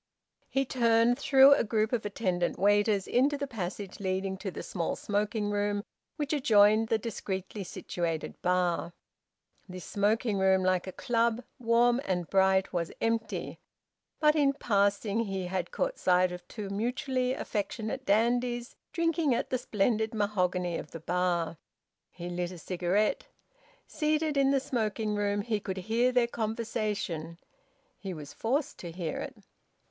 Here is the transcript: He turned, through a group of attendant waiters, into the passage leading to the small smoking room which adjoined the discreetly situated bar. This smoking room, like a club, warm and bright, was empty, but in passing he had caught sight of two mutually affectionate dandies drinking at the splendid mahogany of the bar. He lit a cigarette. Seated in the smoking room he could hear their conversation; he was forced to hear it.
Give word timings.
He 0.49 0.65
turned, 0.65 1.19
through 1.19 1.53
a 1.53 1.63
group 1.63 1.93
of 1.93 2.03
attendant 2.07 2.57
waiters, 2.57 3.05
into 3.07 3.37
the 3.37 3.45
passage 3.45 3.99
leading 3.99 4.35
to 4.37 4.49
the 4.49 4.63
small 4.63 4.95
smoking 4.95 5.51
room 5.51 5.83
which 6.15 6.33
adjoined 6.33 6.87
the 6.87 6.97
discreetly 6.97 7.63
situated 7.63 8.41
bar. 8.41 8.93
This 9.69 9.85
smoking 9.85 10.39
room, 10.39 10.63
like 10.63 10.87
a 10.87 10.91
club, 10.91 11.43
warm 11.59 12.01
and 12.03 12.27
bright, 12.27 12.73
was 12.73 12.91
empty, 12.99 13.59
but 14.19 14.35
in 14.35 14.53
passing 14.53 15.19
he 15.25 15.45
had 15.45 15.69
caught 15.69 15.99
sight 15.99 16.31
of 16.31 16.47
two 16.47 16.71
mutually 16.71 17.33
affectionate 17.35 18.03
dandies 18.03 18.75
drinking 18.93 19.35
at 19.35 19.51
the 19.51 19.59
splendid 19.59 20.15
mahogany 20.15 20.79
of 20.79 20.89
the 20.89 20.99
bar. 20.99 21.59
He 22.09 22.27
lit 22.27 22.49
a 22.51 22.57
cigarette. 22.57 23.27
Seated 23.85 24.35
in 24.35 24.49
the 24.49 24.59
smoking 24.59 25.13
room 25.13 25.41
he 25.43 25.59
could 25.59 25.77
hear 25.77 26.11
their 26.11 26.25
conversation; 26.25 27.37
he 27.99 28.15
was 28.15 28.33
forced 28.33 28.79
to 28.79 28.89
hear 28.89 29.17
it. 29.19 29.35